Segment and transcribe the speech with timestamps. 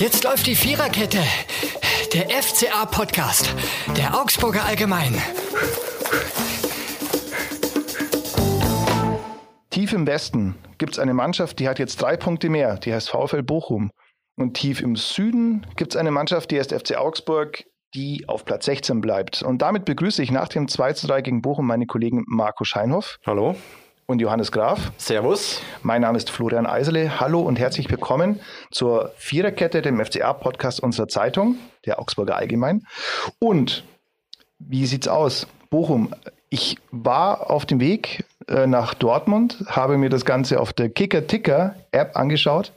[0.00, 1.18] Jetzt läuft die Viererkette.
[2.14, 3.54] Der FCA-Podcast.
[3.98, 5.14] Der Augsburger Allgemein.
[9.68, 12.78] Tief im Westen gibt es eine Mannschaft, die hat jetzt drei Punkte mehr.
[12.78, 13.90] Die heißt VfL Bochum.
[14.38, 17.64] Und tief im Süden gibt es eine Mannschaft, die heißt FC Augsburg,
[17.94, 19.42] die auf Platz 16 bleibt.
[19.42, 23.18] Und damit begrüße ich nach dem 2 zu 3 gegen Bochum meine Kollegen Marco Scheinhoff.
[23.26, 23.54] Hallo.
[24.10, 24.90] Und Johannes Graf.
[24.96, 25.62] Servus.
[25.84, 27.20] Mein Name ist Florian Eisele.
[27.20, 28.40] Hallo und herzlich willkommen
[28.72, 32.84] zur Viererkette, dem FCA-Podcast unserer Zeitung, der Augsburger Allgemein.
[33.38, 33.84] Und
[34.58, 35.46] wie sieht's aus?
[35.70, 36.12] Bochum.
[36.48, 42.16] Ich war auf dem Weg äh, nach Dortmund, habe mir das Ganze auf der Kicker-Ticker-App
[42.16, 42.72] angeschaut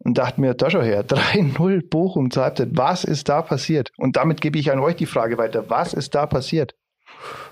[0.00, 2.68] und dachte mir, da schau her, 3-0 Bochum zur Halbzeit.
[2.72, 3.90] Was ist da passiert?
[3.96, 5.70] Und damit gebe ich an euch die Frage weiter.
[5.70, 6.74] Was ist da passiert?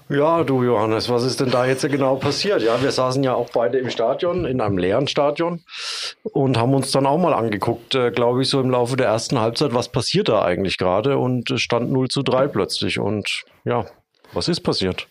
[0.09, 2.63] Ja, du Johannes, was ist denn da jetzt genau passiert?
[2.63, 5.65] Ja, wir saßen ja auch beide im Stadion, in einem leeren Stadion
[6.23, 9.41] und haben uns dann auch mal angeguckt, äh, glaube ich, so im Laufe der ersten
[9.41, 13.85] Halbzeit, was passiert da eigentlich gerade und es stand 0 zu 3 plötzlich und ja,
[14.33, 15.09] was ist passiert?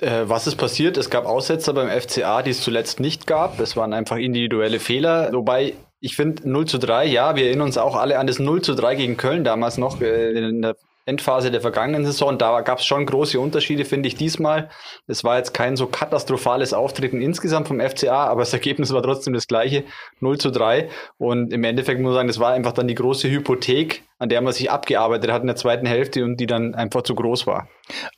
[0.00, 0.96] Äh, was ist passiert?
[0.96, 3.58] Es gab Aussetzer beim FCA, die es zuletzt nicht gab.
[3.58, 5.30] Das waren einfach individuelle Fehler.
[5.32, 8.62] Wobei ich finde 0 zu 3, ja, wir erinnern uns auch alle an das 0
[8.62, 12.38] zu 3 gegen Köln damals noch äh, in der Endphase der vergangenen Saison.
[12.38, 14.70] Da gab es schon große Unterschiede, finde ich, diesmal.
[15.06, 19.32] Es war jetzt kein so katastrophales Auftreten insgesamt vom FCA, aber das Ergebnis war trotzdem
[19.32, 19.84] das gleiche,
[20.20, 20.88] 0 zu 3.
[21.18, 24.40] Und im Endeffekt muss man sagen, das war einfach dann die große Hypothek, an der
[24.40, 27.66] man sich abgearbeitet hat in der zweiten Hälfte und die dann einfach zu groß war.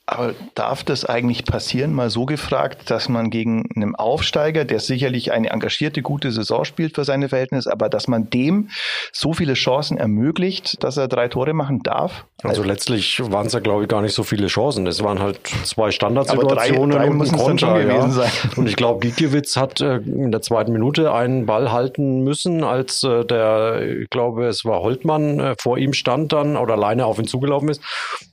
[0.05, 5.33] Aber darf das eigentlich passieren, mal so gefragt, dass man gegen einen Aufsteiger, der sicherlich
[5.33, 8.69] eine engagierte, gute Saison spielt für seine Verhältnisse, aber dass man dem
[9.13, 12.27] so viele Chancen ermöglicht, dass er drei Tore machen darf?
[12.43, 14.87] Also, also letztlich waren es ja, glaube ich, gar nicht so viele Chancen.
[14.87, 17.81] Es waren halt zwei Standardsituationen drei, drei und ein Konter.
[17.81, 18.11] Ja.
[18.11, 18.31] Sein.
[18.57, 23.03] Und ich glaube, Gikiewicz hat äh, in der zweiten Minute einen Ball halten müssen, als
[23.03, 27.19] äh, der, ich glaube, es war Holtmann äh, vor ihm stand dann oder alleine auf
[27.19, 27.83] ihn zugelaufen ist.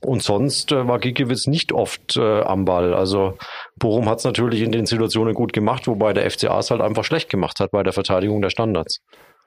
[0.04, 2.94] Und sonst äh, war Gikiewicz nicht oft äh, am Ball.
[2.94, 3.36] Also
[3.76, 7.04] Bochum hat es natürlich in den Situationen gut gemacht, wobei der FCA es halt einfach
[7.04, 9.00] schlecht gemacht hat bei der Verteidigung der Standards.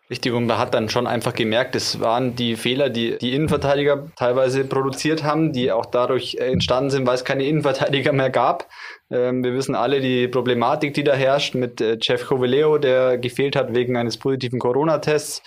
[0.07, 4.05] Richtig, und man hat dann schon einfach gemerkt, es waren die Fehler, die die Innenverteidiger
[4.15, 8.67] teilweise produziert haben, die auch dadurch entstanden sind, weil es keine Innenverteidiger mehr gab.
[9.09, 13.55] Ähm, wir wissen alle die Problematik, die da herrscht mit äh, Jeff Coveleo, der gefehlt
[13.55, 15.41] hat wegen eines positiven Corona-Tests.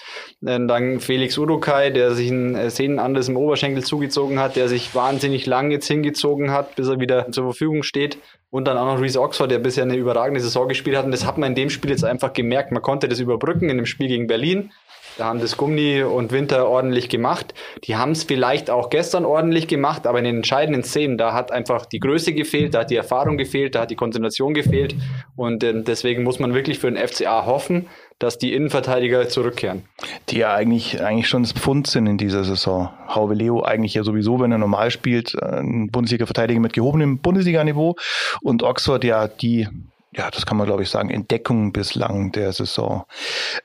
[0.44, 4.92] Äh, dann Felix Urukai, der sich ein äh, Sehnenanriss im Oberschenkel zugezogen hat, der sich
[4.92, 8.18] wahnsinnig lang jetzt hingezogen hat, bis er wieder zur Verfügung steht.
[8.50, 11.04] Und dann auch noch Reese Oxford, der bisher eine überragende Saison gespielt hat.
[11.04, 12.72] Und das hat man in dem Spiel jetzt einfach gemerkt.
[12.72, 14.70] Man konnte das überbrücken in dem Spiel gegen Berlin.
[15.18, 17.52] Da haben das Gummi und Winter ordentlich gemacht.
[17.84, 21.50] Die haben es vielleicht auch gestern ordentlich gemacht, aber in den entscheidenden Szenen, da hat
[21.50, 24.94] einfach die Größe gefehlt, da hat die Erfahrung gefehlt, da hat die Konzentration gefehlt.
[25.34, 29.84] Und äh, deswegen muss man wirklich für den FCA hoffen, dass die Innenverteidiger zurückkehren.
[30.28, 32.90] Die ja eigentlich, eigentlich schon das Pfund sind in dieser Saison.
[33.08, 37.96] Hauwe Leo eigentlich ja sowieso, wenn er normal spielt, ein Bundesliga-Verteidiger mit gehobenem Bundesliga-Niveau
[38.42, 39.68] und Oxford ja die
[40.12, 43.04] ja, das kann man glaube ich sagen, Entdeckung bislang der Saison.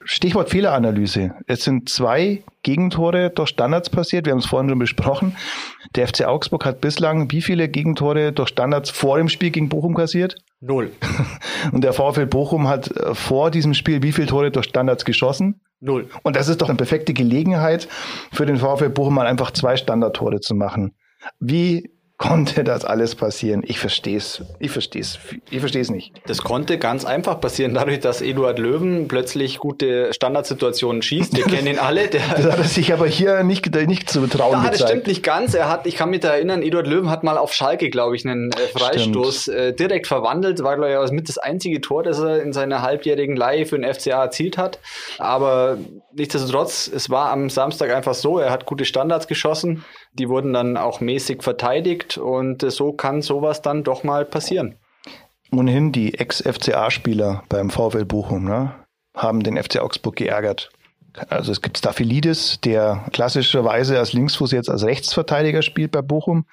[0.04, 1.36] Stichwort Fehleranalyse.
[1.48, 4.26] Es sind zwei Gegentore durch Standards passiert.
[4.26, 5.36] Wir haben es vorhin schon besprochen.
[5.96, 9.96] Der FC Augsburg hat bislang wie viele Gegentore durch Standards vor dem Spiel gegen Bochum
[9.96, 10.36] kassiert?
[10.60, 10.92] Null.
[11.72, 15.62] Und der VfL Bochum hat äh, vor diesem Spiel wie viele Tore durch Standards geschossen?
[15.82, 16.10] Null.
[16.24, 17.90] Und das ist doch eine perfekte Gelegenheit
[18.32, 20.96] für den VfL Bochum mal einfach zwei Standardtore zu machen.
[21.40, 21.92] Wie
[22.24, 23.64] konnte das alles passieren?
[23.66, 24.42] Ich verstehe es.
[24.60, 25.20] Ich verstehe es.
[25.50, 26.14] Ich verstehe es nicht.
[26.26, 31.36] Das konnte ganz einfach passieren, dadurch, dass Eduard Löwen plötzlich gute Standardsituationen schießt.
[31.36, 32.08] Wir kennen ihn alle.
[32.08, 35.22] Der das hat er sich aber hier nicht, nicht zu betrauen ja, das stimmt nicht
[35.22, 35.54] ganz.
[35.54, 38.26] Er hat, ich kann mich da erinnern, Eduard Löwen hat mal auf Schalke, glaube ich,
[38.26, 40.64] einen äh, Freistoß äh, direkt verwandelt.
[40.64, 43.94] War, glaube ich, mit das einzige Tor, das er in seiner halbjährigen Leihe für den
[43.94, 44.80] FCA erzielt hat.
[45.18, 45.78] Aber
[46.14, 49.84] nichtsdestotrotz, es war am Samstag einfach so, er hat gute Standards geschossen.
[50.14, 54.76] Die wurden dann auch mäßig verteidigt und äh, so kann sowas dann doch mal passieren.
[55.52, 58.74] Ohnehin die Ex-FCA-Spieler beim VfL Bochum ne,
[59.16, 60.72] haben den FC Augsburg geärgert.
[61.30, 66.46] Also es gibt Staphylidis, der klassischerweise als Linksfuß jetzt als Rechtsverteidiger spielt bei Bochum.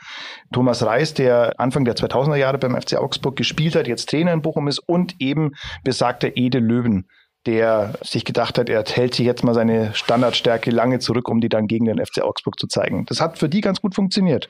[0.53, 4.43] Thomas Reis, der Anfang der 2000er Jahre beim FC Augsburg gespielt hat, jetzt Trainer in
[4.43, 5.53] Bochum ist und eben
[5.83, 7.07] besagter Ede Löwen,
[7.47, 11.49] der sich gedacht hat, er hält sich jetzt mal seine Standardstärke lange zurück, um die
[11.49, 13.07] dann gegen den FC Augsburg zu zeigen.
[13.07, 14.49] Das hat für die ganz gut funktioniert.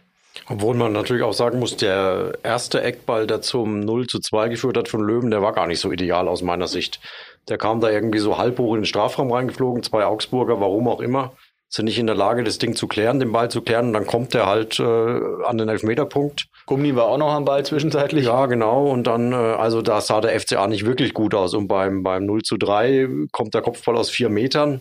[0.48, 4.76] Obwohl man natürlich auch sagen muss, der erste Eckball, der zum 0 zu 2 geführt
[4.76, 7.00] hat von Löwen, der war gar nicht so ideal aus meiner Sicht.
[7.48, 11.00] Der kam da irgendwie so halb hoch in den Strafraum reingeflogen, zwei Augsburger, warum auch
[11.00, 11.32] immer
[11.70, 13.86] sind nicht in der Lage, das Ding zu klären, den Ball zu klären.
[13.86, 16.48] Und dann kommt er halt äh, an den Elfmeterpunkt.
[16.66, 18.26] Gummi war auch noch am Ball zwischenzeitlich.
[18.26, 18.90] Ja, genau.
[18.90, 21.54] Und dann, äh, also da sah der FCA nicht wirklich gut aus.
[21.54, 24.80] Und beim, beim 0 zu 3 kommt der Kopfball aus vier Metern.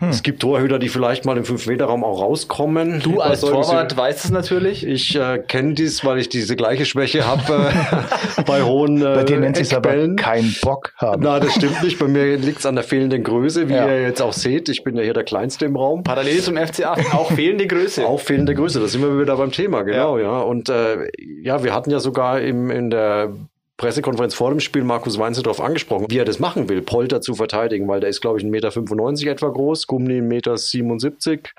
[0.00, 0.10] Hm.
[0.10, 3.00] Es gibt Torhüter, die vielleicht mal im 5-Meter-Raum auch rauskommen.
[3.00, 4.86] Du als Torwart weißt es natürlich.
[4.86, 9.24] Ich äh, kenne dies, weil ich diese gleiche Schwäche habe äh, bei hohen äh, Bei
[9.24, 11.22] dir nennt sich aber keinen Bock haben.
[11.22, 11.98] Na, das stimmt nicht.
[11.98, 13.88] Bei mir liegt es an der fehlenden Größe, wie ja.
[13.88, 14.68] ihr jetzt auch seht.
[14.68, 16.04] Ich bin ja hier der Kleinste im Raum.
[16.04, 18.06] Parallel zum FCA auch fehlende Größe.
[18.06, 20.24] Auch fehlende Größe, da sind wir wieder beim Thema, genau, ja.
[20.24, 20.40] ja.
[20.40, 21.08] Und äh,
[21.42, 23.30] ja, wir hatten ja sogar im, in der
[23.78, 27.34] Pressekonferenz vor dem Spiel Markus Weinzel darauf angesprochen, wie er das machen will, Polter zu
[27.34, 31.50] verteidigen, weil der ist, glaube ich, 1,95 Meter etwa groß, Gummi 1,77 Meter,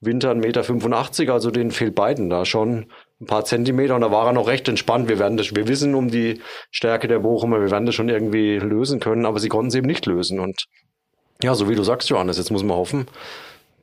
[0.00, 2.86] Winter 1,85 Meter, also den fehlt beiden da schon
[3.20, 5.08] ein paar Zentimeter und da war er noch recht entspannt.
[5.10, 6.40] Wir werden das, wir wissen um die
[6.70, 9.86] Stärke der Bochumer, wir werden das schon irgendwie lösen können, aber sie konnten es eben
[9.86, 10.64] nicht lösen und
[11.42, 13.06] ja, so wie du sagst, Johannes, jetzt muss man hoffen,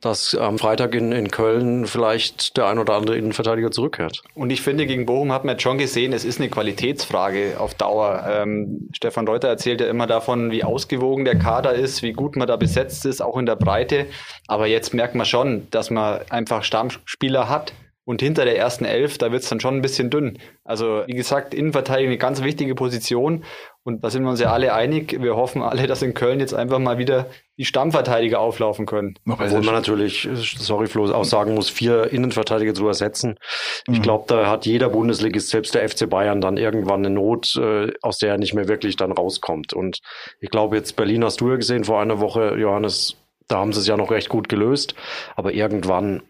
[0.04, 4.22] dass am Freitag in, in Köln vielleicht der ein oder andere Innenverteidiger zurückkehrt.
[4.34, 7.74] Und ich finde, gegen Bochum hat man jetzt schon gesehen, es ist eine Qualitätsfrage auf
[7.74, 8.24] Dauer.
[8.28, 12.48] Ähm, Stefan Reuter erzählt ja immer davon, wie ausgewogen der Kader ist, wie gut man
[12.48, 14.06] da besetzt ist, auch in der Breite.
[14.46, 17.72] Aber jetzt merkt man schon, dass man einfach Stammspieler hat,
[18.06, 20.38] und hinter der ersten Elf, da wird es dann schon ein bisschen dünn.
[20.62, 23.44] Also wie gesagt, Innenverteidigung eine ganz wichtige Position.
[23.84, 25.20] Und da sind wir uns ja alle einig.
[25.20, 27.26] Wir hoffen alle, dass in Köln jetzt einfach mal wieder
[27.58, 29.18] die Stammverteidiger auflaufen können.
[29.28, 30.26] Obwohl man natürlich,
[30.58, 33.38] sorry Flo, auch sagen muss, vier Innenverteidiger zu ersetzen.
[33.86, 34.02] Ich mhm.
[34.02, 38.18] glaube, da hat jeder Bundesligist, selbst der FC Bayern, dann irgendwann eine Not, äh, aus
[38.18, 39.74] der er nicht mehr wirklich dann rauskommt.
[39.74, 39.98] Und
[40.40, 43.16] ich glaube, jetzt Berlin hast du ja gesehen vor einer Woche, Johannes,
[43.48, 44.94] da haben sie es ja noch recht gut gelöst.
[45.36, 46.22] Aber irgendwann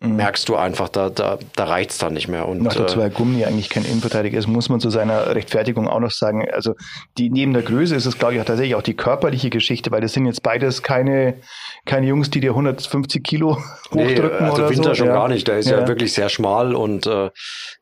[0.00, 0.16] mhm.
[0.16, 2.46] merkst du einfach, da, da, da reicht es dann nicht mehr.
[2.48, 6.00] Und, Noch dazu, weil Gummi eigentlich kein Innenverteidiger ist, muss man zu seiner Rechtfertigung auch
[6.00, 6.74] noch sagen, also
[7.16, 10.00] die, neben der Größe ist es, glaube ich, auch tatsächlich auch die körperliche Geschichte, weil
[10.00, 11.34] das sind jetzt beides keine,
[11.84, 13.58] keine Jungs, die dir 150 Kilo
[13.90, 14.94] hochdrücken nee, also oder Winter so.
[14.94, 15.14] schon ja.
[15.14, 17.30] gar nicht, der ist ja, ja wirklich sehr schmal und äh,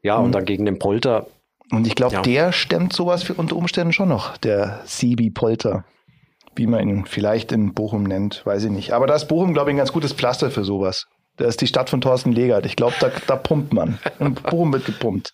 [0.03, 0.27] ja, mhm.
[0.27, 1.27] und dann gegen den Polter.
[1.73, 2.23] Und ich glaube, ja.
[2.23, 5.85] der stemmt sowas für unter Umständen schon noch, der Sibi Polter
[6.59, 8.93] wie man ihn vielleicht in Bochum nennt, weiß ich nicht.
[8.93, 11.07] Aber da ist Bochum, glaube ich, ein ganz gutes Pflaster für sowas.
[11.37, 12.65] Das ist die Stadt von Thorsten Legert.
[12.67, 13.99] Ich glaube, da, da pumpt man.
[14.19, 15.33] In Bochum wird gepumpt.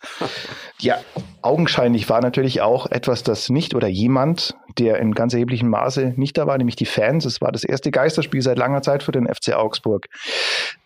[0.80, 0.98] Ja,
[1.42, 6.36] augenscheinlich war natürlich auch etwas, das nicht oder jemand, der in ganz erheblichem Maße nicht
[6.38, 7.24] da war, nämlich die Fans.
[7.24, 10.08] Es war das erste Geisterspiel seit langer Zeit für den FC Augsburg.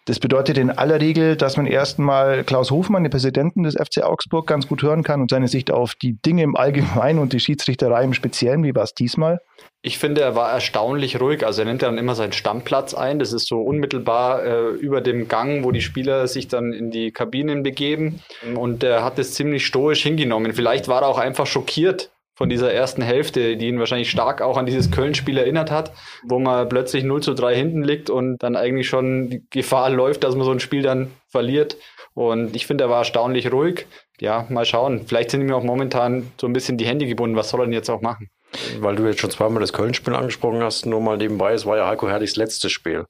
[0.06, 4.46] Das bedeutet in aller Regel, dass man erstmal Klaus Hofmann, den Präsidenten des FC Augsburg,
[4.46, 8.04] ganz gut hören kann und seine Sicht auf die Dinge im Allgemeinen und die Schiedsrichterei
[8.04, 8.62] im Speziellen.
[8.62, 9.40] Wie war es diesmal?
[9.82, 11.44] Ich finde, er war erstaunlich ruhig.
[11.44, 13.18] Also er nennt dann immer seinen Stammplatz ein.
[13.18, 17.10] Das ist so unmittelbar äh, über dem Gang, wo die Spieler sich dann in die
[17.10, 18.20] Kabinen begeben.
[18.54, 20.52] Und er hat es ziemlich stoisch hingenommen.
[20.52, 24.58] Vielleicht war er auch einfach schockiert von dieser ersten Hälfte, die ihn wahrscheinlich stark auch
[24.58, 25.92] an dieses Köln-Spiel erinnert hat,
[26.22, 30.22] wo man plötzlich 0 zu 3 hinten liegt und dann eigentlich schon die Gefahr läuft,
[30.22, 31.76] dass man so ein Spiel dann verliert.
[32.14, 33.86] Und ich finde, er war erstaunlich ruhig.
[34.20, 35.02] Ja, mal schauen.
[35.06, 37.36] Vielleicht sind ihm auch momentan so ein bisschen die Hände gebunden.
[37.36, 38.30] Was soll er denn jetzt auch machen?
[38.78, 41.88] Weil du jetzt schon zweimal das Köln-Spiel angesprochen hast, nur mal nebenbei, es war ja
[41.88, 43.06] Heiko Herrlichs letztes Spiel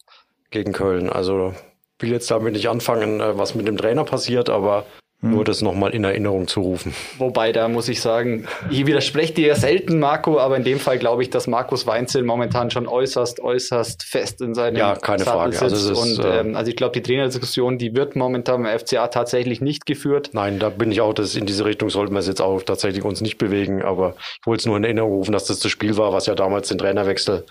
[0.50, 1.10] gegen Köln.
[1.10, 1.54] Also
[1.98, 4.86] will jetzt damit nicht anfangen, äh, was mit dem Trainer passiert, aber.
[5.30, 6.94] Nur das nochmal in Erinnerung zu rufen.
[7.18, 10.98] Wobei, da muss ich sagen, ich widerspreche dir ja selten, Marco, aber in dem Fall
[10.98, 15.52] glaube ich, dass Markus Weinzel momentan schon äußerst, äußerst fest in seinem Ja, keine Sattel
[15.52, 15.62] Frage.
[15.62, 19.08] Also, ist, und, äh, ähm, also ich glaube, die Trainerdiskussion, die wird momentan beim FCA
[19.08, 20.30] tatsächlich nicht geführt.
[20.32, 23.04] Nein, da bin ich auch, dass in diese Richtung sollten wir es jetzt auch tatsächlich
[23.04, 25.96] uns nicht bewegen, aber ich wollte es nur in Erinnerung rufen, dass das das Spiel
[25.96, 27.44] war, was ja damals den Trainerwechsel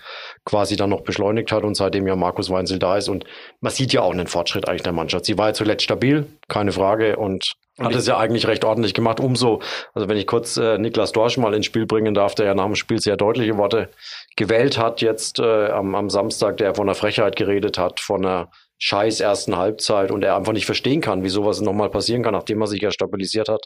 [0.44, 3.24] quasi dann noch beschleunigt hat und seitdem ja Markus Weinzel da ist und
[3.60, 5.26] man sieht ja auch einen Fortschritt eigentlich der Mannschaft.
[5.26, 9.20] Sie war ja zuletzt stabil, keine Frage und hat es ja eigentlich recht ordentlich gemacht.
[9.20, 9.60] Umso,
[9.94, 12.64] also wenn ich kurz äh, Niklas Dorsch mal ins Spiel bringen darf, der ja nach
[12.64, 13.90] dem Spiel sehr deutliche Worte
[14.36, 18.50] gewählt hat, jetzt äh, am, am Samstag, der von der Frechheit geredet hat, von einer
[18.78, 22.60] scheiß ersten Halbzeit und er einfach nicht verstehen kann, wie sowas nochmal passieren kann, nachdem
[22.60, 23.64] er sich ja stabilisiert hat.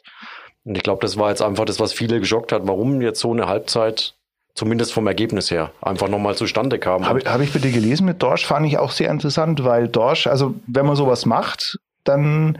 [0.63, 3.31] Und ich glaube, das war jetzt einfach das, was viele geschockt hat, warum jetzt so
[3.31, 4.15] eine Halbzeit
[4.53, 7.07] zumindest vom Ergebnis her, einfach nochmal zustande kam.
[7.07, 10.55] Habe hab ich bitte gelesen mit Dorsch, fand ich auch sehr interessant, weil Dorsch, also
[10.67, 12.57] wenn man sowas macht, dann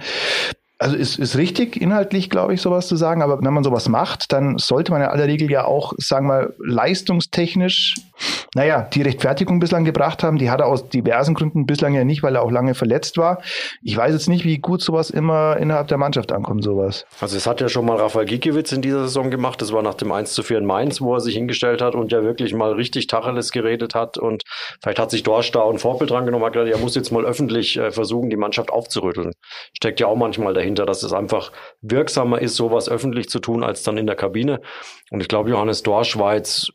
[0.82, 4.34] also ist, ist richtig, inhaltlich, glaube ich, sowas zu sagen, aber wenn man sowas macht,
[4.34, 7.98] dann sollte man in aller Regel ja auch, sagen wir mal, leistungstechnisch,
[8.56, 10.38] naja, die Rechtfertigung bislang gebracht haben.
[10.38, 13.42] Die hat er aus diversen Gründen bislang ja nicht, weil er auch lange verletzt war.
[13.84, 17.06] Ich weiß jetzt nicht, wie gut sowas immer innerhalb der Mannschaft ankommt, sowas.
[17.20, 19.62] Also es hat ja schon mal Rafael Gikiewicz in dieser Saison gemacht.
[19.62, 22.12] Das war nach dem 1 zu 4 in Mainz, wo er sich hingestellt hat und
[22.12, 24.18] ja wirklich mal richtig Tacheles geredet hat.
[24.18, 24.44] Und
[24.82, 27.24] vielleicht hat sich Dorsch da ein Vorbild dran genommen, hat gesagt, er muss jetzt mal
[27.24, 29.32] öffentlich äh, versuchen, die Mannschaft aufzurütteln.
[29.74, 31.52] Steckt ja auch manchmal dahinter dahinter, dass es einfach
[31.82, 34.62] wirksamer ist, sowas öffentlich zu tun, als dann in der Kabine.
[35.12, 36.74] Und ich glaube, Johannes Dorsch war jetzt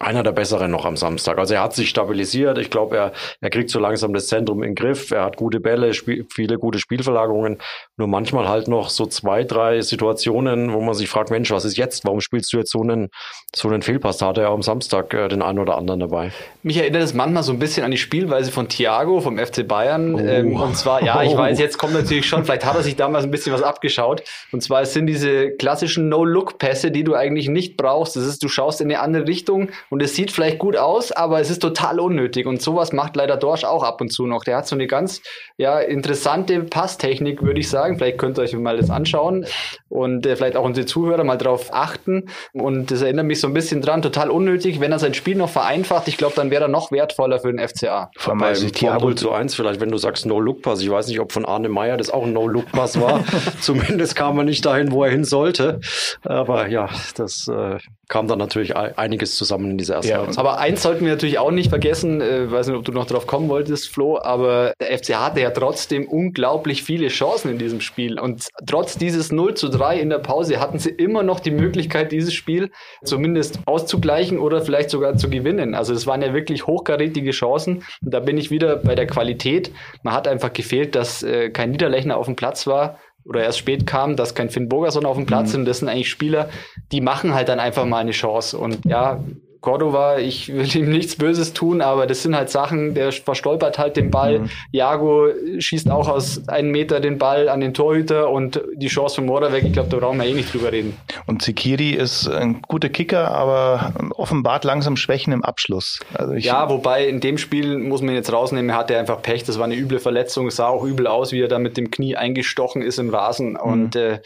[0.00, 1.38] einer der besseren noch am Samstag.
[1.38, 2.58] Also er hat sich stabilisiert.
[2.58, 5.10] Ich glaube, er, er kriegt so langsam das Zentrum in den Griff.
[5.10, 7.58] Er hat gute Bälle, spiel, viele gute Spielverlagerungen.
[7.96, 11.76] Nur manchmal halt noch so zwei, drei Situationen, wo man sich fragt, Mensch, was ist
[11.76, 12.04] jetzt?
[12.04, 13.08] Warum spielst du jetzt so einen,
[13.54, 14.18] so einen Fehlpass?
[14.18, 16.32] Da hat er ja am Samstag äh, den einen oder anderen dabei.
[16.62, 20.14] Mich erinnert es manchmal so ein bisschen an die Spielweise von Thiago vom FC Bayern.
[20.14, 20.18] Oh.
[20.18, 23.24] Ähm, und zwar, ja, ich weiß, jetzt kommt natürlich schon, vielleicht hat er sich damals
[23.24, 24.22] ein bisschen was abgeschaut.
[24.52, 28.16] Und zwar, es sind diese klassischen No-Look-Pässe, die du eigentlich nicht brauchst.
[28.16, 31.40] Das ist, du schaust in eine andere Richtung und es sieht vielleicht gut aus, aber
[31.40, 32.46] es ist total unnötig.
[32.46, 34.44] Und sowas macht leider Dorsch auch ab und zu noch.
[34.44, 35.22] Der hat so eine ganz
[35.56, 37.96] ja, interessante Passtechnik, würde ich sagen.
[37.96, 39.46] Vielleicht könnt ihr euch mal das anschauen
[39.88, 42.28] und äh, vielleicht auch unsere Zuhörer mal drauf achten.
[42.52, 44.80] Und das erinnert mich so ein bisschen dran, total unnötig.
[44.80, 47.66] Wenn er sein Spiel noch vereinfacht, ich glaube, dann wäre er noch wertvoller für den
[47.66, 48.10] FCA.
[48.16, 50.82] Vor allem also Thiago zu eins vielleicht, wenn du sagst No-Look-Pass.
[50.82, 53.24] Ich weiß nicht, ob von Arne Meyer das auch ein No-Look-Pass war.
[53.60, 55.80] Zumindest kam er nicht dahin, wo er hin sollte.
[56.24, 57.78] Aber ja, das äh,
[58.08, 61.50] kam dann natürlich einiges zusammen in dieser ersten ja, Aber eins sollten wir natürlich auch
[61.50, 65.14] nicht vergessen, äh, weiß nicht, ob du noch drauf kommen wolltest, Flo, aber der FC
[65.14, 68.18] hatte ja trotzdem unglaublich viele Chancen in diesem Spiel.
[68.18, 72.12] Und trotz dieses 0 zu 3 in der Pause hatten sie immer noch die Möglichkeit,
[72.12, 72.70] dieses Spiel
[73.04, 75.74] zumindest auszugleichen oder vielleicht sogar zu gewinnen.
[75.74, 77.84] Also es waren ja wirklich hochkarätige Chancen.
[78.02, 79.70] Und da bin ich wieder bei der Qualität.
[80.02, 83.86] Man hat einfach gefehlt, dass äh, kein Niederlechner auf dem Platz war oder erst spät
[83.86, 85.60] kam, dass kein Finn Bogerson auf dem Platz mhm.
[85.60, 85.68] ist.
[85.68, 86.48] Das sind eigentlich Spieler,
[86.92, 88.56] die machen halt dann einfach mal eine Chance.
[88.58, 89.22] Und ja,
[89.60, 93.96] Cordova, ich will ihm nichts Böses tun, aber das sind halt Sachen, der verstolpert halt
[93.96, 94.40] den Ball.
[94.40, 94.50] Mhm.
[94.72, 99.26] Jago schießt auch aus einem Meter den Ball an den Torhüter und die Chance von
[99.26, 100.96] Mora weg, ich glaube, da brauchen wir eh nicht drüber reden.
[101.26, 106.00] Und Zikiri ist ein guter Kicker, aber offenbart langsam Schwächen im Abschluss.
[106.14, 109.58] Also ja, wobei in dem Spiel muss man jetzt rausnehmen, er hatte einfach Pech, das
[109.58, 112.82] war eine üble Verletzung, sah auch übel aus, wie er da mit dem Knie eingestochen
[112.82, 113.56] ist im Rasen mhm.
[113.56, 114.20] und äh,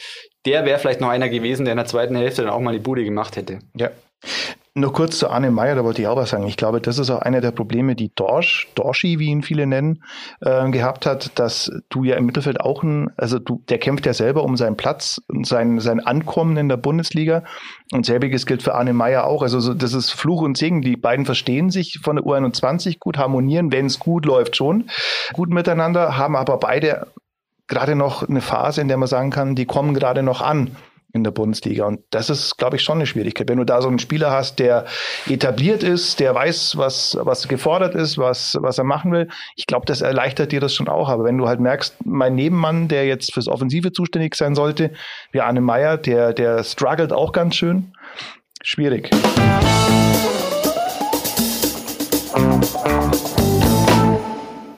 [0.44, 2.80] der wäre vielleicht noch einer gewesen, der in der zweiten Hälfte dann auch mal die
[2.80, 3.60] Bude gemacht hätte.
[3.74, 3.90] Ja.
[4.74, 6.46] Nur kurz zu Arne Meyer, da wollte ich auch was sagen.
[6.46, 10.02] Ich glaube, das ist auch einer der Probleme, die Dorsch, Dorschi, wie ihn viele nennen,
[10.40, 14.14] äh, gehabt hat, dass du ja im Mittelfeld auch ein, also du, der kämpft ja
[14.14, 17.44] selber um seinen Platz und sein, sein Ankommen in der Bundesliga.
[17.92, 19.42] Und selbiges gilt für Arne Meyer auch.
[19.42, 20.80] Also so, das ist Fluch und Segen.
[20.80, 24.88] Die beiden verstehen sich von der U21 gut, harmonieren, wenn es gut läuft schon,
[25.34, 27.08] gut miteinander, haben aber beide
[27.68, 30.76] gerade noch eine Phase, in der man sagen kann, die kommen gerade noch an
[31.12, 31.84] in der Bundesliga.
[31.86, 33.48] Und das ist, glaube ich, schon eine Schwierigkeit.
[33.48, 34.86] Wenn du da so einen Spieler hast, der
[35.28, 39.84] etabliert ist, der weiß, was, was gefordert ist, was, was er machen will, ich glaube,
[39.86, 41.08] das erleichtert dir das schon auch.
[41.08, 44.92] Aber wenn du halt merkst, mein Nebenmann, der jetzt fürs Offensive zuständig sein sollte,
[45.32, 47.92] wie Arne Meyer, der, der struggelt auch ganz schön.
[48.62, 49.10] Schwierig.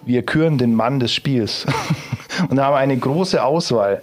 [0.06, 1.66] Wir küren den Mann des Spiels
[2.48, 4.02] und haben eine große Auswahl.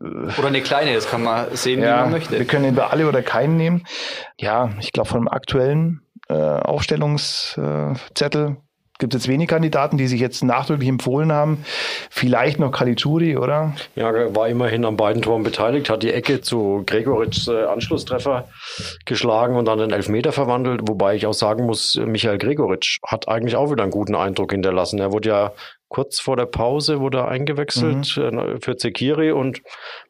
[0.00, 2.38] Oder eine kleine, das kann man sehen, ja, wie man möchte.
[2.38, 3.84] Wir können über alle oder keinen nehmen.
[4.38, 8.56] Ja, ich glaube, von dem aktuellen äh, Aufstellungszettel
[9.00, 11.64] gibt es jetzt wenig Kandidaten, die sich jetzt nachdrücklich empfohlen haben.
[12.10, 13.74] Vielleicht noch Kalitschuri, oder?
[13.96, 18.48] Ja, war immerhin an beiden Toren beteiligt, hat die Ecke zu Gregoritschs äh, Anschlusstreffer
[19.06, 20.82] geschlagen und dann den Elfmeter verwandelt.
[20.84, 25.00] Wobei ich auch sagen muss, Michael Gregoritsch hat eigentlich auch wieder einen guten Eindruck hinterlassen.
[25.00, 25.52] Er wurde ja
[25.90, 28.38] kurz vor der Pause wurde er eingewechselt mhm.
[28.38, 29.60] Äh, für Zekiri und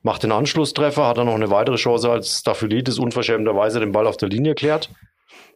[0.02, 4.16] macht den Anschlusstreffer, hat dann noch eine weitere Chance, als Staphylidis unverschämterweise den Ball auf
[4.16, 4.90] der Linie klärt.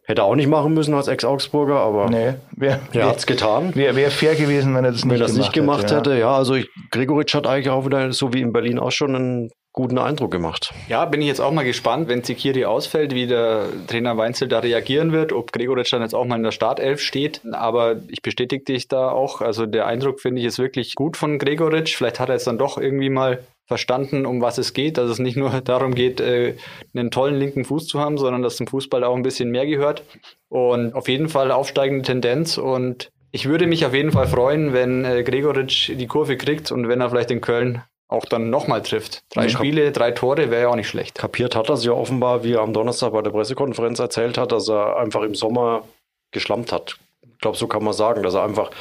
[0.03, 3.73] Hätte er auch nicht machen müssen als Ex-Augsburger, aber nee, wer, er hat es getan.
[3.75, 5.95] Wäre wär fair gewesen, wenn er das wenn nicht, das gemacht, nicht gemacht hätte.
[5.95, 6.11] hätte.
[6.11, 9.15] Ja, ja also ich, Gregoritsch hat eigentlich auch wieder, so wie in Berlin auch schon
[9.15, 10.73] einen guten Eindruck gemacht.
[10.87, 14.59] Ja, bin ich jetzt auch mal gespannt, wenn Zikiri ausfällt, wie der Trainer Weinzel da
[14.59, 17.41] reagieren wird, ob Gregoritsch dann jetzt auch mal in der Startelf steht.
[17.51, 19.41] Aber ich bestätige dich da auch.
[19.41, 21.95] Also der Eindruck finde ich ist wirklich gut von Gregoritsch.
[21.95, 25.19] Vielleicht hat er jetzt dann doch irgendwie mal verstanden, um was es geht, dass es
[25.19, 26.55] nicht nur darum geht, äh,
[26.95, 30.03] einen tollen linken Fuß zu haben, sondern dass zum Fußball auch ein bisschen mehr gehört.
[30.47, 35.03] Und auf jeden Fall aufsteigende Tendenz und ich würde mich auf jeden Fall freuen, wenn
[35.03, 39.23] äh, Gregoritsch die Kurve kriegt und wenn er vielleicht in Köln auch dann nochmal trifft.
[39.31, 41.15] Drei Spiele, drei Tore wäre ja auch nicht schlecht.
[41.15, 44.51] Kapiert hat er es ja offenbar, wie er am Donnerstag bei der Pressekonferenz erzählt hat,
[44.51, 45.83] dass er einfach im Sommer
[46.31, 46.97] geschlampt hat.
[47.23, 48.71] Ich glaube, so kann man sagen, dass er einfach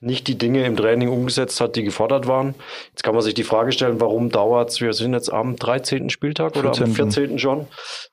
[0.00, 2.54] nicht die Dinge im Training umgesetzt hat, die gefordert waren.
[2.88, 6.08] Jetzt kann man sich die Frage stellen, warum dauert es, wir sind jetzt am 13.
[6.08, 6.84] Spieltag oder 14.
[6.84, 7.38] am 14.
[7.38, 7.66] schon,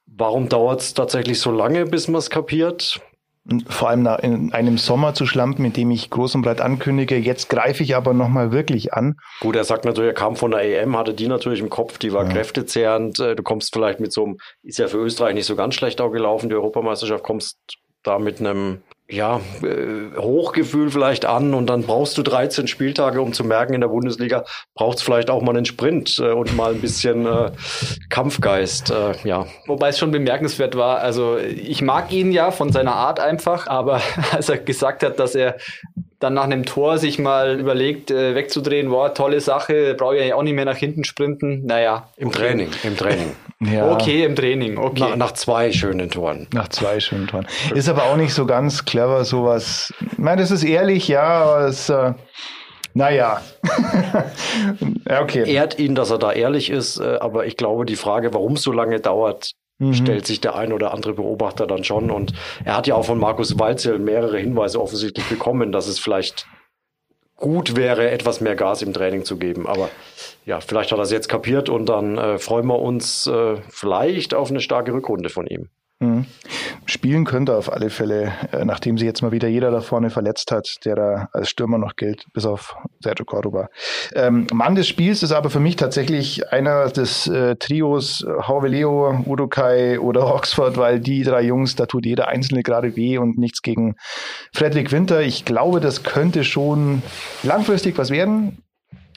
[0.05, 2.99] warum dauert es tatsächlich so lange, bis man es kapiert?
[3.69, 7.49] Vor allem in einem Sommer zu schlampen, mit dem ich groß und breit ankündige, jetzt
[7.49, 9.15] greife ich aber nochmal wirklich an.
[9.39, 12.13] Gut, er sagt natürlich, er kam von der EM, hatte die natürlich im Kopf, die
[12.13, 12.31] war ja.
[12.31, 13.19] kräftezehrend.
[13.19, 16.01] Äh, du kommst vielleicht mit so einem, ist ja für Österreich nicht so ganz schlecht
[16.01, 17.57] auch gelaufen, die Europameisterschaft, kommst
[18.03, 23.33] da mit einem ja, äh, Hochgefühl vielleicht an und dann brauchst du 13 Spieltage, um
[23.33, 24.43] zu merken, in der Bundesliga
[24.75, 27.51] braucht es vielleicht auch mal einen Sprint äh, und mal ein bisschen äh,
[28.09, 29.45] Kampfgeist, ja.
[29.65, 34.01] Wobei es schon bemerkenswert war, also ich mag ihn ja von seiner Art einfach, aber
[34.31, 35.57] als er gesagt hat, dass er
[36.19, 40.35] dann nach einem Tor sich mal überlegt, äh, wegzudrehen, boah, tolle Sache, brauche ich ja
[40.35, 41.65] auch nicht mehr nach hinten sprinten.
[41.65, 42.09] Naja.
[42.17, 42.39] Im okay.
[42.39, 43.35] Training, im Training.
[43.59, 43.91] ja.
[43.91, 45.01] Okay, im Training, okay.
[45.01, 46.47] Nach, nach, zwei schönen Toren.
[46.53, 47.45] Nach zwei schönen Toren.
[47.75, 49.93] Ist aber auch nicht so ganz clever, sowas.
[50.11, 52.13] Ich meine, das ist ehrlich, ja, aber es, äh,
[52.95, 53.41] naja.
[55.07, 55.43] ja, okay.
[55.47, 58.63] Ehrt ihn, dass er da ehrlich ist, äh, aber ich glaube, die Frage, warum es
[58.63, 59.93] so lange dauert, mhm.
[59.93, 62.11] stellt sich der ein oder andere Beobachter dann schon.
[62.11, 62.33] Und
[62.65, 66.47] er hat ja auch von Markus Walzel mehrere Hinweise offensichtlich bekommen, dass es vielleicht
[67.35, 69.67] gut wäre, etwas mehr Gas im Training zu geben.
[69.67, 69.89] Aber
[70.45, 74.33] ja, vielleicht hat er es jetzt kapiert und dann äh, freuen wir uns äh, vielleicht
[74.33, 75.69] auf eine starke Rückrunde von ihm.
[75.99, 76.25] Mhm.
[76.85, 80.51] Spielen könnte auf alle Fälle, äh, nachdem sie jetzt mal wieder jeder da vorne verletzt
[80.51, 83.69] hat, der da als Stürmer noch gilt, bis auf Sergio Cordoba.
[84.13, 89.99] Ähm, Mann des Spiels ist aber für mich tatsächlich einer des äh, Trios Hauveleo, Urukai
[89.99, 93.95] oder Oxford, weil die drei Jungs, da tut jeder Einzelne gerade weh und nichts gegen
[94.53, 95.21] Fredrik Winter.
[95.21, 97.01] Ich glaube, das könnte schon
[97.41, 98.61] langfristig was werden.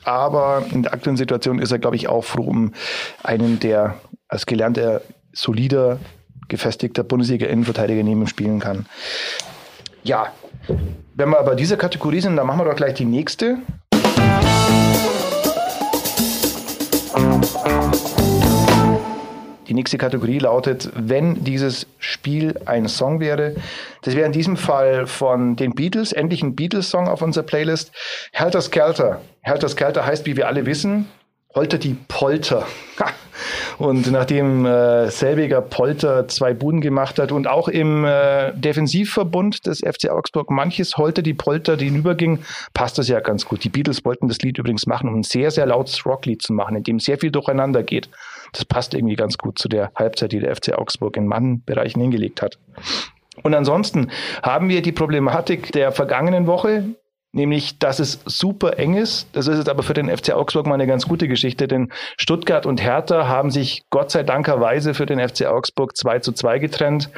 [0.05, 2.73] Aber in der aktuellen Situation ist er, glaube ich, auch froh um
[3.23, 3.97] einen, der
[4.29, 5.99] als gelernter, solider
[6.51, 8.85] gefestigter Bundesliga-Innenverteidiger neben ihm spielen kann.
[10.03, 10.33] Ja,
[11.15, 13.59] wenn wir aber dieser Kategorie sind, dann machen wir doch gleich die nächste.
[19.69, 23.55] Die nächste Kategorie lautet, wenn dieses Spiel ein Song wäre.
[24.03, 27.93] Das wäre in diesem Fall von den Beatles, endlich ein Beatles-Song auf unserer Playlist.
[28.33, 29.21] Helter Skelter.
[29.43, 31.07] Helter Skelter heißt, wie wir alle wissen,
[31.55, 32.67] Holter die Polter.
[33.81, 39.79] Und nachdem äh, selbiger Polter zwei Buden gemacht hat und auch im äh, Defensivverbund des
[39.79, 42.41] FC Augsburg manches Holter die Polter hinüberging,
[42.75, 43.65] passt das ja ganz gut.
[43.65, 46.77] Die Beatles wollten das Lied übrigens machen, um ein sehr, sehr lautes Rocklied zu machen,
[46.77, 48.11] in dem sehr viel durcheinander geht.
[48.53, 52.43] Das passt irgendwie ganz gut zu der Halbzeit, die der FC Augsburg in Mannbereichen hingelegt
[52.43, 52.59] hat.
[53.43, 54.11] Und ansonsten
[54.43, 56.85] haben wir die Problematik der vergangenen Woche,
[57.33, 59.29] nämlich dass es super eng ist.
[59.33, 62.67] Das ist jetzt aber für den FC Augsburg mal eine ganz gute Geschichte, denn Stuttgart
[62.67, 67.11] und Hertha haben sich Gott sei Dankerweise für den FC Augsburg 2 zu 2 getrennt.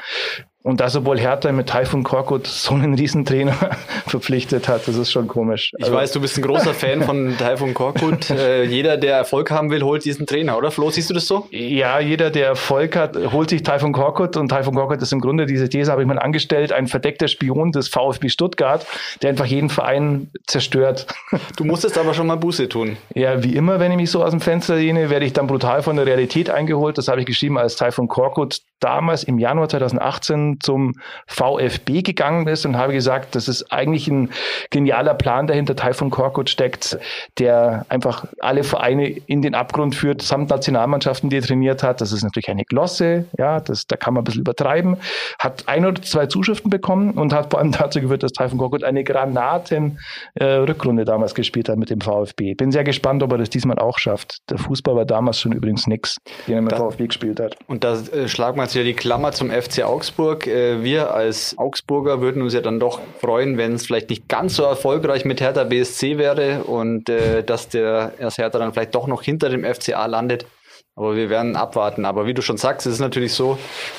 [0.62, 3.52] Und das, obwohl Hertha mit Taifun Korkut so einen Riesentrainer
[4.06, 5.72] verpflichtet hat, das ist schon komisch.
[5.76, 8.30] Ich also, weiß, du bist ein großer Fan von Taifun Korkut.
[8.30, 10.90] äh, jeder, der Erfolg haben will, holt diesen Trainer, oder Flo?
[10.90, 11.48] Siehst du das so?
[11.50, 14.36] Ja, jeder, der Erfolg hat, holt sich Taifun Korkut.
[14.36, 17.72] Und Taifun Korkut ist im Grunde, diese These habe ich mal angestellt, ein verdeckter Spion
[17.72, 18.86] des VfB Stuttgart,
[19.20, 21.06] der einfach jeden Verein zerstört.
[21.56, 22.96] Du musstest aber schon mal Buße tun.
[23.14, 25.82] Ja, wie immer, wenn ich mich so aus dem Fenster lehne, werde ich dann brutal
[25.82, 26.98] von der Realität eingeholt.
[26.98, 30.94] Das habe ich geschrieben, als Taifun Korkut damals im Januar 2018 zum
[31.26, 34.30] VfB gegangen ist und habe gesagt, das ist eigentlich ein
[34.70, 36.98] genialer Plan dahinter Taifun Korkut steckt,
[37.38, 42.00] der einfach alle Vereine in den Abgrund führt, samt Nationalmannschaften, die er trainiert hat.
[42.00, 44.96] Das ist natürlich eine Glosse, ja, das, da kann man ein bisschen übertreiben.
[45.38, 48.84] Hat ein oder zwei Zuschriften bekommen und hat vor allem dazu geführt, dass Taifun Korkut
[48.84, 52.54] eine Granaten-Rückrunde äh, damals gespielt hat mit dem VfB.
[52.54, 54.38] Bin sehr gespannt, ob er das diesmal auch schafft.
[54.50, 57.56] Der Fußball war damals schon übrigens nix, den er mit da, VfB gespielt hat.
[57.66, 60.41] Und da äh, schlagen wir jetzt wieder die Klammer zum FC Augsburg.
[60.46, 64.56] Äh, wir als Augsburger würden uns ja dann doch freuen, wenn es vielleicht nicht ganz
[64.56, 69.06] so erfolgreich mit Hertha BSC wäre und äh, dass der erst Hertha dann vielleicht doch
[69.06, 70.46] noch hinter dem FCA landet.
[70.94, 72.04] Aber wir werden abwarten.
[72.04, 73.58] Aber wie du schon sagst, es ist natürlich so,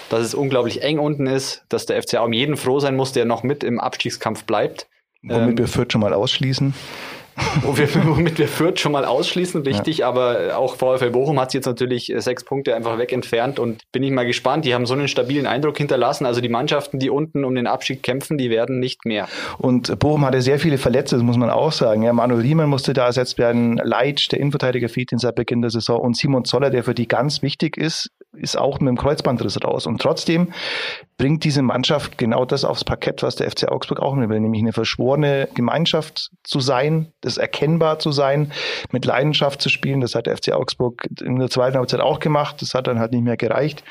[0.09, 3.25] dass es unglaublich eng unten ist, dass der FCA um jeden froh sein muss, der
[3.25, 4.87] noch mit im Abstiegskampf bleibt.
[5.23, 6.73] Womit ähm, wir Fürth schon mal ausschließen.
[7.63, 10.07] Womit wir Fürth schon mal ausschließen, richtig, ja.
[10.07, 14.03] aber auch VfL Bochum hat jetzt natürlich äh, sechs Punkte einfach weg entfernt und bin
[14.03, 14.65] ich mal gespannt.
[14.65, 16.25] Die haben so einen stabilen Eindruck hinterlassen.
[16.25, 19.27] Also die Mannschaften, die unten um den Abstieg kämpfen, die werden nicht mehr.
[19.57, 22.03] Und Bochum hatte sehr viele Verletzte, das muss man auch sagen.
[22.03, 25.71] Ja, Manuel Riemann musste da ersetzt werden, Leitsch, der Innenverteidiger, fehlt in seit Beginn der
[25.71, 29.63] Saison und Simon Zoller, der für die ganz wichtig ist, ist auch mit dem Kreuzbandriss
[29.63, 29.85] raus.
[29.85, 30.53] Und trotzdem
[31.17, 34.73] bringt diese Mannschaft genau das aufs Parkett, was der FC Augsburg auch will, nämlich eine
[34.73, 38.51] verschworene Gemeinschaft zu sein, das erkennbar zu sein,
[38.91, 40.01] mit Leidenschaft zu spielen.
[40.01, 42.61] Das hat der FC Augsburg in der zweiten Halbzeit auch gemacht.
[42.61, 43.83] Das hat dann halt nicht mehr gereicht.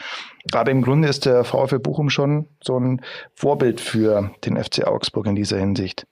[0.53, 3.01] Aber im Grunde ist der VfL Bochum schon so ein
[3.35, 6.05] Vorbild für den FC Augsburg in dieser Hinsicht.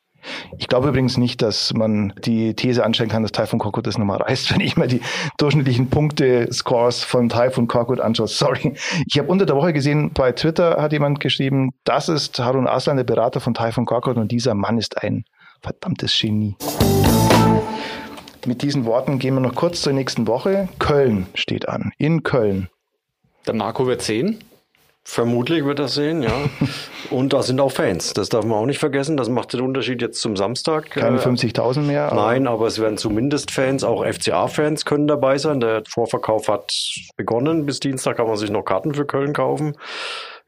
[0.58, 4.18] Ich glaube übrigens nicht, dass man die These anstellen kann, dass Typhoon Korkut das nochmal
[4.18, 5.00] reißt, wenn ich mal die
[5.38, 8.28] durchschnittlichen Punkte-Scores von Typhoon Korkut anschaue.
[8.28, 8.74] Sorry.
[9.06, 12.96] Ich habe unter der Woche gesehen, bei Twitter hat jemand geschrieben, das ist Harun Aslan,
[12.96, 15.24] der Berater von Typhoon Korkut und dieser Mann ist ein
[15.62, 16.56] verdammtes Genie.
[18.46, 20.68] Mit diesen Worten gehen wir noch kurz zur nächsten Woche.
[20.78, 21.92] Köln steht an.
[21.98, 22.68] In Köln.
[23.46, 24.38] Der Marco wird sehen.
[25.02, 26.30] Vermutlich wird er sehen, ja.
[27.10, 28.12] Und da sind auch Fans.
[28.12, 29.16] Das darf man auch nicht vergessen.
[29.16, 30.90] Das macht den Unterschied jetzt zum Samstag.
[30.90, 32.12] Keine 50.000 mehr.
[32.12, 35.60] Aber Nein, aber es werden zumindest Fans, auch FCA-Fans können dabei sein.
[35.60, 36.72] Der Vorverkauf hat
[37.16, 37.66] begonnen.
[37.66, 39.76] Bis Dienstag kann man sich noch Karten für Köln kaufen.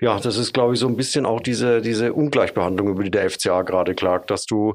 [0.01, 3.31] Ja, das ist, glaube ich, so ein bisschen auch diese, diese Ungleichbehandlung, über die der
[3.31, 4.75] FCA gerade klagt, dass du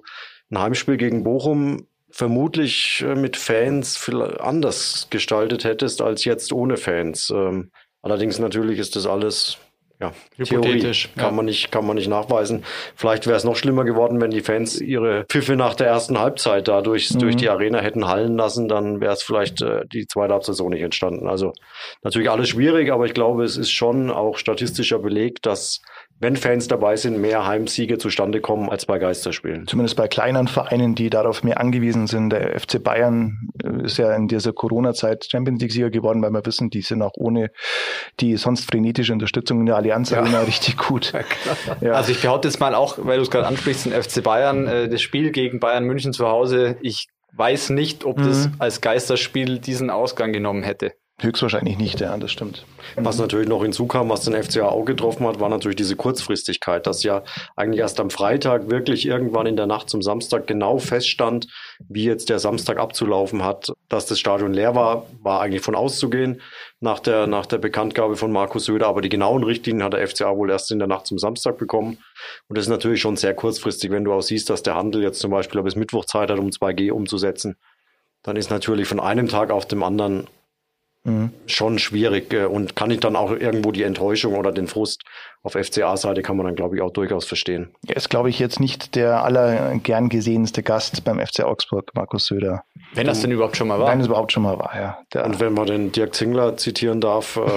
[0.49, 4.09] ein Heimspiel gegen Bochum vermutlich äh, mit Fans
[4.39, 7.29] anders gestaltet hättest als jetzt ohne Fans.
[7.29, 9.57] Ähm, allerdings natürlich ist das alles
[9.99, 11.03] ja, hypothetisch.
[11.03, 11.19] Theorie.
[11.19, 11.31] Kann, ja.
[11.31, 12.63] Man nicht, kann man nicht nachweisen.
[12.95, 16.67] Vielleicht wäre es noch schlimmer geworden, wenn die Fans ihre Pfiffe nach der ersten Halbzeit
[16.67, 17.19] dadurch mhm.
[17.19, 20.69] durch die Arena hätten hallen lassen, dann wäre es vielleicht äh, die zweite Halbzeit so
[20.69, 21.27] nicht entstanden.
[21.27, 21.53] Also
[22.03, 25.81] natürlich alles schwierig, aber ich glaube, es ist schon auch statistischer Beleg, dass
[26.19, 29.67] wenn Fans dabei sind, mehr Heimsiege zustande kommen als bei Geisterspielen.
[29.67, 32.31] Zumindest bei kleineren Vereinen, die darauf mehr angewiesen sind.
[32.31, 36.69] Der FC Bayern äh, ist ja in dieser Corona-Zeit Champions League-Sieger geworden, weil wir wissen,
[36.71, 37.51] die sind auch ohne
[38.19, 40.41] die sonst frenetische Unterstützung in der Allianz Arena ja.
[40.47, 41.13] richtig gut.
[41.81, 44.67] Ja, also ich behaupte jetzt mal auch, weil du es gerade ansprichst, den FC Bayern,
[44.67, 48.25] äh, das Spiel gegen Bayern München zu Hause, ich weiß nicht, ob mhm.
[48.25, 50.93] das als Geisterspiel diesen Ausgang genommen hätte.
[51.19, 52.67] Höchstwahrscheinlich nicht, ja, das stimmt.
[52.95, 57.01] Was natürlich noch hinzukam, was den FCA auch getroffen hat, war natürlich diese Kurzfristigkeit, dass
[57.01, 57.23] ja
[57.55, 61.47] eigentlich erst am Freitag wirklich irgendwann in der Nacht zum Samstag genau feststand,
[61.89, 63.73] wie jetzt der Samstag abzulaufen hat.
[63.89, 66.39] Dass das Stadion leer war, war eigentlich von auszugehen
[66.81, 68.85] nach der, nach der Bekanntgabe von Markus Söder.
[68.85, 71.97] Aber die genauen Richtlinien hat der FCA wohl erst in der Nacht zum Samstag bekommen.
[72.47, 75.19] Und das ist natürlich schon sehr kurzfristig, wenn du auch siehst, dass der Handel jetzt
[75.19, 77.57] zum Beispiel bis Mittwoch Zeit hat, um 2G umzusetzen.
[78.21, 80.27] Dann ist natürlich von einem Tag auf dem anderen
[81.07, 81.31] Mhm.
[81.45, 85.03] Schon schwierig äh, und kann ich dann auch irgendwo die Enttäuschung oder den Frust
[85.41, 87.69] auf FCA-Seite kann man dann, glaube ich, auch durchaus verstehen.
[87.87, 92.63] Er ist, glaube ich, jetzt nicht der allergern gesehenste Gast beim FC Augsburg, Markus Söder.
[92.93, 93.89] Wenn das denn überhaupt schon mal war.
[93.89, 94.97] Wenn es überhaupt schon mal war, ja.
[95.13, 97.39] Der und wenn man den Dirk Zingler zitieren darf.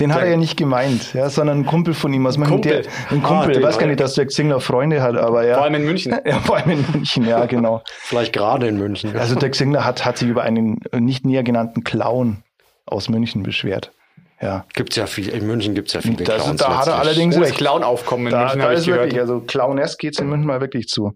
[0.00, 2.24] Den hat er ja nicht gemeint, ja, sondern ein Kumpel von ihm.
[2.24, 2.82] Was Kumpel.
[2.82, 3.56] Der, ein Kumpel.
[3.56, 5.54] Ah, ich weiß gar nicht, dass Dirk Zingler Freunde hat, aber ja.
[5.54, 6.14] Vor allem in München.
[6.24, 7.82] Ja, vor allem in München, ja, genau.
[7.86, 9.16] Vielleicht gerade in München.
[9.16, 12.42] Also Dirk Zingler hat, hat sich über einen nicht näher genannten Clown
[12.86, 13.92] aus München beschwert.
[14.40, 14.66] Ja.
[14.74, 16.60] Gibt's ja viel, in München gibt's ja viele das, Clowns.
[16.60, 17.42] Da hat er allerdings oh.
[17.42, 21.12] Clown-Aufkommen in da, München, da ist wirklich, also Clownesk geht's in München mal wirklich zu.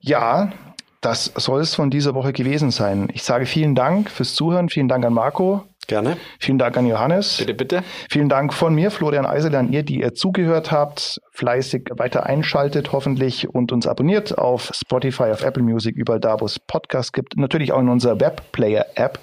[0.00, 0.52] Ja,
[1.00, 3.08] das soll es von dieser Woche gewesen sein.
[3.12, 5.64] Ich sage vielen Dank fürs Zuhören, vielen Dank an Marco.
[5.86, 6.16] Gerne.
[6.38, 7.36] Vielen Dank an Johannes.
[7.38, 7.82] Bitte, bitte.
[8.10, 12.92] Vielen Dank von mir, Florian Eisele, an ihr, die ihr zugehört habt, fleißig weiter einschaltet
[12.92, 17.36] hoffentlich und uns abonniert auf Spotify, auf Apple Music, überall da, wo es Podcasts gibt,
[17.36, 19.18] natürlich auch in unserer Webplayer-App.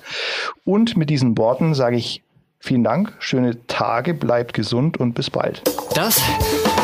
[0.63, 2.23] Und mit diesen Worten sage ich
[2.59, 5.61] vielen Dank, schöne Tage, bleibt gesund und bis bald.
[5.95, 6.21] Das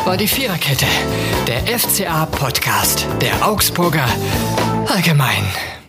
[0.04, 0.86] war die Viererkette,
[1.46, 4.06] der FCA-Podcast der Augsburger
[4.86, 5.79] Allgemein.